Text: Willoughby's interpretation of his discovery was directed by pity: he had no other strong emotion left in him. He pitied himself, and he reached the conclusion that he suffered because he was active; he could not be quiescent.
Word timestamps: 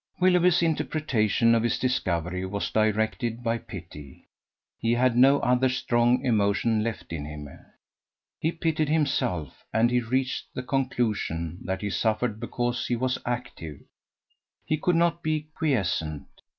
Willoughby's 0.19 0.63
interpretation 0.63 1.53
of 1.53 1.61
his 1.61 1.77
discovery 1.77 2.43
was 2.43 2.71
directed 2.71 3.43
by 3.43 3.59
pity: 3.59 4.25
he 4.79 4.93
had 4.93 5.15
no 5.15 5.39
other 5.41 5.69
strong 5.69 6.25
emotion 6.25 6.81
left 6.83 7.13
in 7.13 7.23
him. 7.23 7.47
He 8.39 8.51
pitied 8.51 8.89
himself, 8.89 9.63
and 9.71 9.91
he 9.91 9.99
reached 10.01 10.47
the 10.55 10.63
conclusion 10.63 11.59
that 11.65 11.81
he 11.81 11.91
suffered 11.91 12.39
because 12.39 12.87
he 12.87 12.95
was 12.95 13.19
active; 13.27 13.79
he 14.65 14.75
could 14.75 14.95
not 14.95 15.21
be 15.21 15.49
quiescent. 15.55 16.25